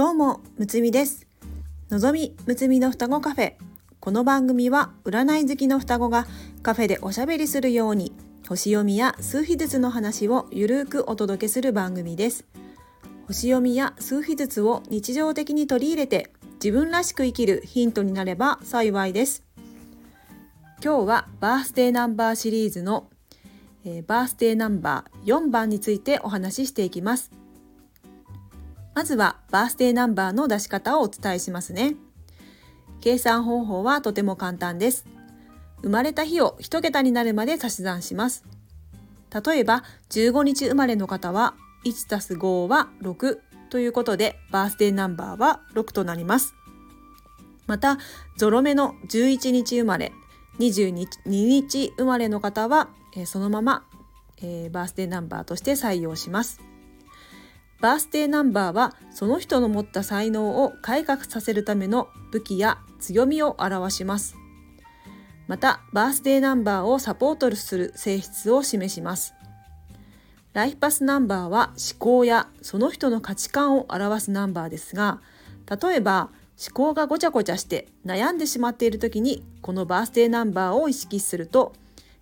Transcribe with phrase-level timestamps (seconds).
[0.00, 1.26] どうもむつみです。
[1.90, 3.52] のぞみむつみの双子カフェ。
[4.00, 6.26] この番組は占い好きの双子が
[6.62, 8.14] カフェでおしゃべりするように
[8.48, 12.46] 星読みや数秘術の話をゆるーくお届けする番組です。
[13.26, 16.32] 星読みや数秘術を日常的に取り入れて
[16.64, 19.44] 自分らしく生きるヒントになれば幸いです。
[20.82, 23.10] 今日はバースデーナンバーシリーズの、
[23.84, 27.39] えー、バースデーナンバー4番についてお話ししていきます。
[28.94, 31.94] まずはバースデーナンバーの出し方をお伝えしますね。
[33.00, 35.06] 計算方法はとても簡単です。
[35.82, 38.44] 生まれた日を1桁になるまで足し算します。
[39.32, 41.54] 例えば15日生まれの方は
[41.84, 43.38] 1たす5は6
[43.70, 46.54] ということでバースデーナンバーは6となります。
[47.66, 47.98] また
[48.36, 50.12] ゾロ目の11日生まれ
[50.58, 53.86] 22日生まれの方は、えそのまま、
[54.42, 56.60] えー、バースデーナンバーとして採用します。
[57.80, 64.36] バースデーナンバーはその人の持った才能を改革させるための武器や強みを表します。
[65.48, 69.34] またバースデーナンバーをサポートする性質を示します。
[70.52, 75.20] ライフパスナンバーは思考やその人の価値観を表すナンバーですが
[75.80, 81.72] 例えば思考がごちゃごちゃして悩んでしまっている時にこのバースデーナンバーを意識すると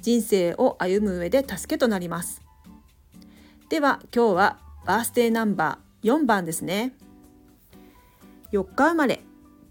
[0.00, 2.42] 人生を歩む上で助けとなります。
[3.68, 6.94] では今日はバースデーナンバー4番ですね。
[8.52, 9.24] 4日生まれ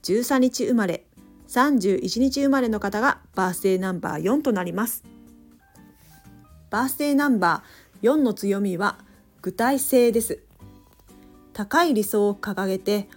[0.03, 1.05] 13日生まれ
[1.47, 5.05] 31日生まれの方がバースデーナンバー4となります。
[6.69, 8.97] バースデーナンバー4の強みは
[9.41, 10.43] 具体性です。
[11.53, 13.07] 高い理想を掲げて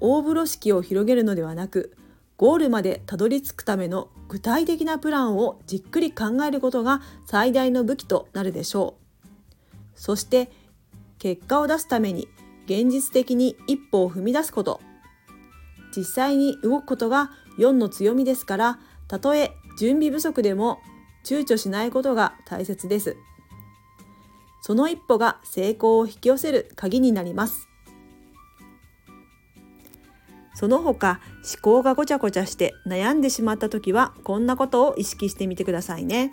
[0.00, 1.94] 大風呂敷を広げるのではなく
[2.38, 9.06] ゴールまでたどり着くための具体的なプランをじっくり考えることが最大の武器となるでしょう。
[9.94, 10.50] そして
[11.26, 12.28] 結果を出すために
[12.66, 14.80] 現実的に一歩を踏み出すこと
[15.96, 18.78] 実際に動くことが4の強みですから
[19.08, 20.78] たとえ準備不足でも
[21.24, 23.16] 躊躇しないことが大切です。
[24.62, 27.68] その一歩が成功を引き寄せる鍵になります。
[30.54, 36.32] その他思考がごちゃごちゃして悩んでしまった時はこんなことを意識してみてくださいね。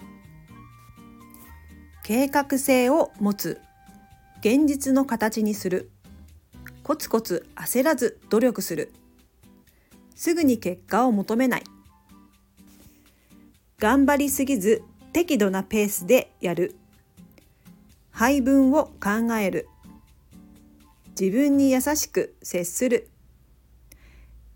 [2.04, 3.60] 計画性を持つ
[4.44, 5.90] 現実の形にする。
[6.84, 8.92] コツコツ焦らず努力する。
[10.16, 11.64] すぐに結果を求めない。
[13.80, 14.84] 頑張りすぎず
[15.14, 16.76] 適度なペースでやる。
[18.12, 19.70] 配分を考える。
[21.18, 23.08] 自分に優しく接する。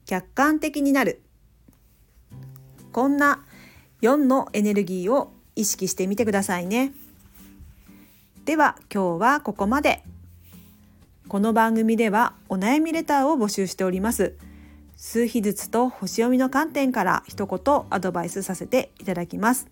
[0.06, 1.22] 客観的になる。
[2.92, 3.46] こんな
[4.02, 6.92] 4のエネルギーを意識してみてくださいね。
[8.48, 10.02] では今日はここまで
[11.28, 14.38] この番組ではお悩みレターを募集しております
[14.96, 19.68] 数秘術と星読みの観点から一言アドバイスさせていただきます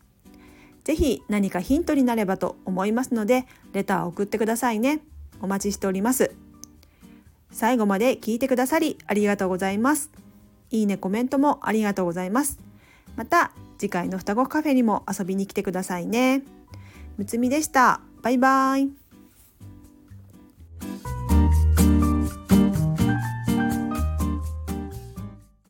[0.83, 4.99] ぜひ何かヒントになればと思いますので、レターを送ってくださいね。
[5.41, 6.35] お待ちしております。
[7.49, 10.11] 最後まで聞いてくださりありがとうございます。
[10.69, 12.59] いいね、コメントもありがとうございます。
[13.15, 16.43] また次回の双子カフェにも遊びに来てくださいね。
[17.17, 18.01] むつみでした。
[18.25, 19.04] バイバイ。